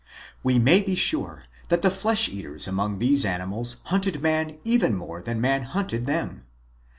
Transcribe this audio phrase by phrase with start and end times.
[0.41, 5.21] We may be sure that the flesh eaters among these animals hunted man even more
[5.21, 6.45] than man hunted them.